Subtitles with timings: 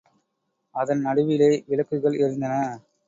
[0.75, 2.53] அதன் நடுவிலே விளக்குகள் எரிந்தன.